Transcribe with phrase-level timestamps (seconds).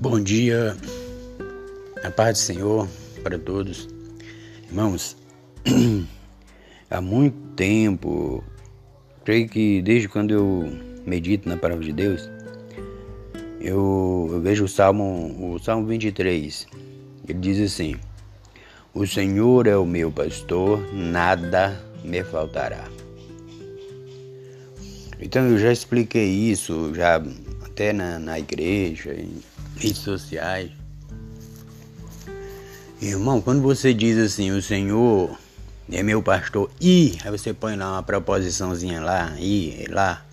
[0.00, 0.76] Bom dia,
[2.04, 2.88] a paz do Senhor
[3.24, 3.88] para todos.
[4.68, 5.16] Irmãos,
[6.88, 8.44] há muito tempo,
[9.24, 10.72] creio que desde quando eu
[11.04, 12.30] medito na palavra de Deus,
[13.60, 16.68] eu, eu vejo o Salmo, o Salmo 23.
[17.28, 17.96] Ele diz assim:
[18.94, 22.84] O Senhor é o meu pastor, nada me faltará.
[25.20, 27.20] Então eu já expliquei isso, já
[27.64, 29.16] até na, na igreja,
[29.78, 30.70] redes sociais.
[33.00, 35.38] Irmão, quando você diz assim, o Senhor
[35.90, 40.24] é meu pastor e, aí você põe lá uma proposiçãozinha lá, e, lá.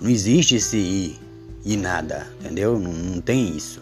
[0.00, 1.18] Não existe esse
[1.64, 2.78] e nada, entendeu?
[2.78, 3.80] Não, não tem isso.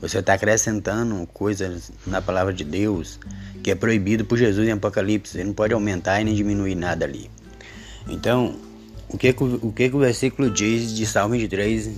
[0.00, 3.18] Você está acrescentando coisas na palavra de Deus
[3.62, 5.32] que é proibido por Jesus em Apocalipse.
[5.32, 7.30] Você não pode aumentar e nem diminuir nada ali.
[8.06, 8.56] Então,
[9.08, 11.90] o que, o que, o versículo diz de Salmo 23,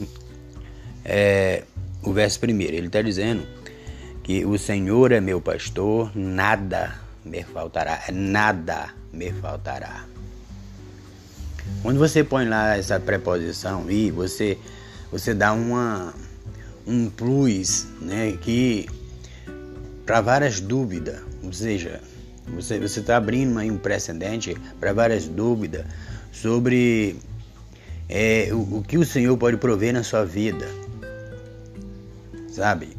[1.04, 1.64] é,
[2.06, 2.74] o verso primeiro?
[2.74, 3.46] Ele está dizendo
[4.22, 10.04] que o Senhor é meu pastor, nada me faltará, nada me faltará.
[11.82, 14.58] Quando você põe lá essa preposição e você
[15.10, 16.14] você dá uma
[16.86, 18.88] um plus, né, que
[20.04, 22.00] para várias dúvidas, ou seja,
[22.46, 25.84] você você está abrindo aí um precedente para várias dúvidas
[26.32, 27.16] sobre
[28.08, 30.66] é, o, o que o Senhor pode prover na sua vida.
[32.56, 32.96] Sabe?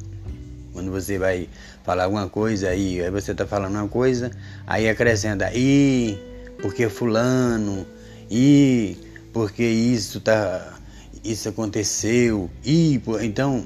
[0.72, 1.50] Quando você vai
[1.84, 4.30] falar alguma coisa aí, aí você está falando uma coisa,
[4.68, 6.16] aí acrescenta, e
[6.62, 7.84] porque fulano,
[8.30, 8.96] e
[9.34, 10.78] porque isso tá,
[11.24, 13.66] isso aconteceu, e então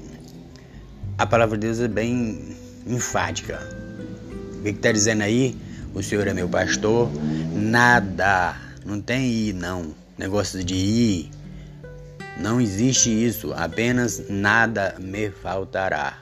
[1.18, 2.56] a palavra de Deus é bem
[2.88, 3.60] enfática.
[4.60, 5.58] O que está dizendo aí?
[5.94, 7.12] O Senhor é meu pastor,
[7.54, 9.94] nada não tem ir, não.
[10.18, 11.32] Negócio de ir.
[12.42, 13.54] Não existe isso.
[13.54, 16.18] Apenas nada me faltará.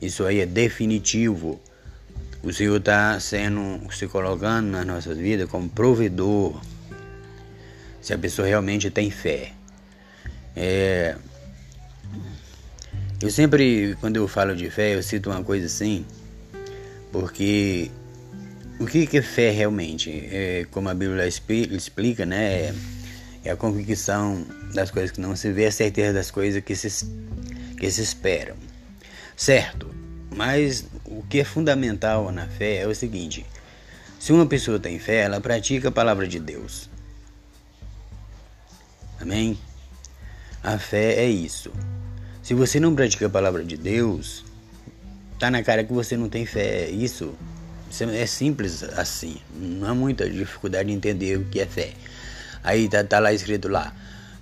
[0.00, 1.60] Isso aí é definitivo.
[2.42, 6.60] O Senhor está sendo, se colocando nas nossas vidas como provedor.
[8.00, 9.52] Se a pessoa realmente tem fé.
[10.56, 11.16] É,
[13.20, 16.04] eu sempre, quando eu falo de fé, eu cito uma coisa assim,
[17.12, 17.90] porque
[18.80, 20.10] o que é fé realmente?
[20.10, 22.52] É, como a Bíblia explica, né?
[22.52, 22.74] É
[23.50, 27.06] a convicção das coisas que não se vê, a certeza das coisas que se,
[27.78, 28.56] que se esperam.
[29.36, 29.92] Certo,
[30.34, 33.44] mas o que é fundamental na fé é o seguinte:
[34.18, 36.88] se uma pessoa tem fé, ela pratica a palavra de Deus.
[39.20, 39.58] Amém?
[40.62, 41.72] A fé é isso.
[42.42, 44.44] Se você não pratica a palavra de Deus,
[45.38, 46.88] tá na cara que você não tem fé.
[46.88, 47.34] Isso
[48.00, 49.36] é simples assim.
[49.54, 51.92] Não há muita dificuldade de entender o que é fé.
[52.62, 53.92] Aí tá, tá lá escrito lá.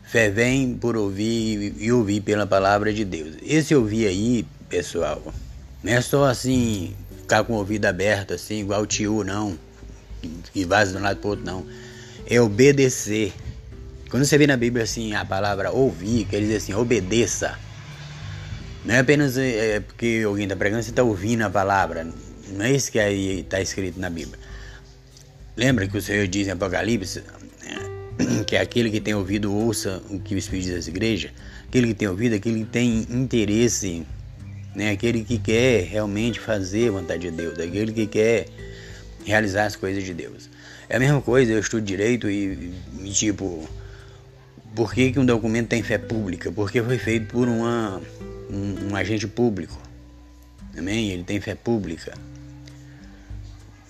[0.04, 3.36] Fé vem por ouvir e ouvir pela palavra de Deus.
[3.42, 5.22] Esse ouvir aí, pessoal,
[5.82, 9.56] não é só assim, ficar com o ouvido aberto, assim, igual o tio, não.
[10.52, 11.64] Que vaza de um lado pro outro, não.
[12.26, 13.32] É obedecer.
[14.10, 17.56] Quando você vê na Bíblia assim a palavra ouvir, quer dizer assim, obedeça.
[18.84, 22.06] Não é apenas é porque alguém está pregando, você está ouvindo a palavra.
[22.48, 24.38] Não é isso que aí está escrito na Bíblia.
[25.56, 27.22] Lembra que o Senhor diz em Apocalipse
[28.46, 31.30] que aquele que tem ouvido ouça o que o Espírito diz às igrejas,
[31.66, 34.06] aquele que tem ouvido, aquele que tem interesse,
[34.74, 38.46] né, aquele que quer realmente fazer a vontade de Deus, aquele que quer
[39.24, 40.48] realizar as coisas de Deus.
[40.88, 42.72] É a mesma coisa, eu estudo direito e,
[43.02, 43.68] e tipo,
[44.74, 46.50] por que, que um documento tem fé pública?
[46.50, 48.00] Porque foi feito por uma,
[48.50, 49.78] um, um agente público.
[50.76, 51.10] Amém?
[51.10, 52.14] Ele tem fé pública.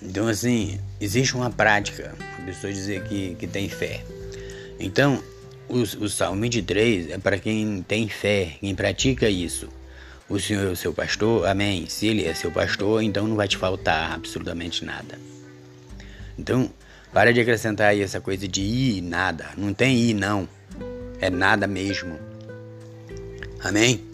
[0.01, 4.03] Então, assim, existe uma prática, a pessoa dizer que, que tem fé.
[4.81, 5.23] Então,
[5.69, 9.69] o, o Salmo 23 é para quem tem fé, quem pratica isso.
[10.27, 11.85] O Senhor é o seu pastor, amém.
[11.87, 15.19] Se Ele é seu pastor, então não vai te faltar absolutamente nada.
[16.37, 16.71] Então,
[17.13, 19.49] para de acrescentar aí essa coisa de ir nada.
[19.55, 20.47] Não tem ir, não.
[21.19, 22.17] É nada mesmo.
[23.59, 24.10] Amém?